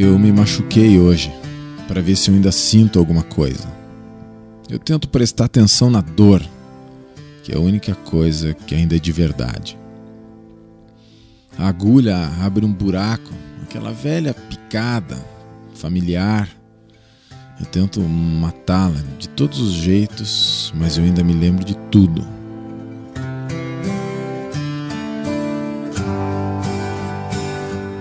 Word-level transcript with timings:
Eu 0.00 0.16
me 0.16 0.30
machuquei 0.30 0.96
hoje 1.00 1.28
para 1.88 2.00
ver 2.00 2.14
se 2.14 2.30
eu 2.30 2.34
ainda 2.36 2.52
sinto 2.52 3.00
alguma 3.00 3.24
coisa. 3.24 3.66
Eu 4.70 4.78
tento 4.78 5.08
prestar 5.08 5.46
atenção 5.46 5.90
na 5.90 6.00
dor, 6.00 6.40
que 7.42 7.50
é 7.50 7.56
a 7.56 7.60
única 7.60 7.96
coisa 7.96 8.54
que 8.54 8.76
ainda 8.76 8.94
é 8.94 8.98
de 9.00 9.10
verdade. 9.10 9.76
A 11.58 11.66
agulha 11.66 12.16
abre 12.40 12.64
um 12.64 12.72
buraco, 12.72 13.32
aquela 13.64 13.90
velha 13.90 14.32
picada 14.32 15.18
familiar. 15.74 16.48
Eu 17.58 17.66
tento 17.66 18.00
matá-la 18.00 19.02
de 19.18 19.28
todos 19.30 19.60
os 19.60 19.72
jeitos, 19.72 20.72
mas 20.76 20.96
eu 20.96 21.02
ainda 21.02 21.24
me 21.24 21.32
lembro 21.32 21.64
de 21.64 21.76
tudo. 21.90 22.24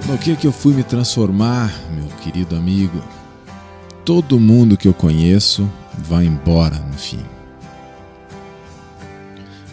No 0.07 0.17
que 0.17 0.37
que 0.37 0.47
eu 0.47 0.53
fui 0.53 0.73
me 0.73 0.83
transformar, 0.83 1.69
meu 1.91 2.07
querido 2.23 2.55
amigo? 2.55 3.03
Todo 4.05 4.39
mundo 4.39 4.77
que 4.77 4.87
eu 4.87 4.93
conheço 4.93 5.69
vai 5.97 6.23
embora 6.23 6.77
no 6.77 6.93
fim. 6.93 7.19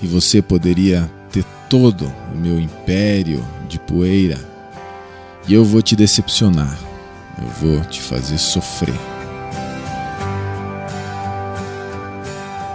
E 0.03 0.09
você 0.09 0.43
poderia 0.43 1.09
ter 1.31 1.45
todo 1.71 2.13
o 2.33 2.37
meu 2.37 2.59
império 2.59 3.47
de 3.69 3.79
poeira, 3.79 4.37
e 5.47 5.55
eu 5.55 5.65
vou 5.65 5.81
te 5.81 5.95
decepcionar. 5.95 6.77
Eu 7.41 7.49
vou 7.61 7.85
te 7.85 8.03
fazer 8.03 8.39
sofrer. 8.39 8.99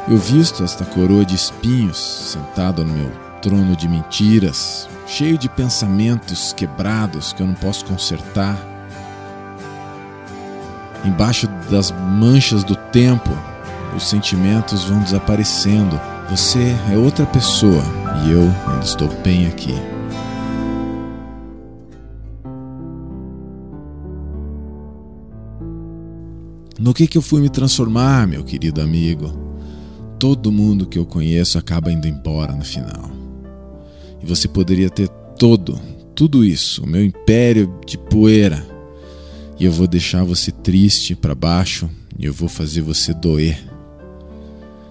Eu 0.08 0.18
visto 0.18 0.64
esta 0.64 0.86
coroa 0.86 1.26
de 1.26 1.36
espinhos 1.36 1.98
sentada 1.98 2.86
no 2.86 2.94
meu 2.94 3.12
trono 3.42 3.76
de 3.76 3.90
mentiras, 3.90 4.88
cheio 5.10 5.40
de 5.40 5.50
pensamentos 5.50 6.54
quebrados 6.54 7.34
que 7.34 7.42
eu 7.42 7.48
não 7.48 7.56
posso 7.56 7.84
consertar. 7.84 8.58
Embaixo 11.04 11.48
das 11.70 11.92
manchas 11.92 12.64
do 12.64 12.76
tempo, 12.76 13.32
os 13.98 14.08
sentimentos 14.08 14.84
vão 14.84 15.02
desaparecendo. 15.02 16.00
Você 16.30 16.76
é 16.94 16.98
outra 16.98 17.26
pessoa 17.26 17.82
e 18.24 18.32
eu 18.32 18.44
ainda 18.68 18.86
estou 18.86 19.08
bem 19.24 19.48
aqui. 19.48 19.74
No 26.80 26.94
que, 26.94 27.08
que 27.08 27.18
eu 27.18 27.22
fui 27.22 27.42
me 27.42 27.50
transformar, 27.50 28.28
meu 28.28 28.44
querido 28.44 28.80
amigo? 28.80 29.34
Todo 30.20 30.52
mundo 30.52 30.86
que 30.86 31.00
eu 31.00 31.06
conheço 31.06 31.58
acaba 31.58 31.92
indo 31.92 32.08
embora 32.08 32.54
no 32.54 32.64
final. 32.64 33.19
E 34.22 34.26
você 34.26 34.48
poderia 34.48 34.90
ter 34.90 35.08
todo, 35.38 35.80
tudo 36.14 36.44
isso, 36.44 36.84
o 36.84 36.88
meu 36.88 37.04
império 37.04 37.74
de 37.86 37.98
poeira. 37.98 38.66
E 39.60 39.66
eu 39.66 39.72
vou 39.72 39.88
deixar 39.88 40.24
você 40.24 40.52
triste 40.52 41.16
para 41.16 41.36
baixo 41.36 41.90
e 42.18 42.26
eu 42.26 42.34
vou 42.34 42.50
fazer 42.50 42.82
você 42.82 43.14
doer. 43.14 43.62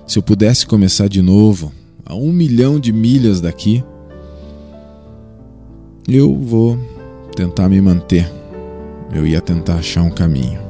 Se 0.06 0.18
eu 0.18 0.22
pudesse 0.22 0.66
começar 0.66 1.08
de 1.08 1.20
novo, 1.20 1.72
a 2.04 2.14
um 2.14 2.32
milhão 2.32 2.80
de 2.80 2.92
milhas 2.92 3.40
daqui, 3.40 3.84
eu 6.08 6.34
vou 6.34 6.78
tentar 7.36 7.68
me 7.68 7.80
manter. 7.80 8.30
Eu 9.12 9.26
ia 9.26 9.40
tentar 9.40 9.74
achar 9.74 10.02
um 10.02 10.10
caminho. 10.10 10.67